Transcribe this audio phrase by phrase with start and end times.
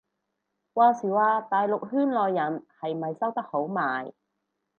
[0.73, 4.11] 話時話大陸圈內人係咪收得好埋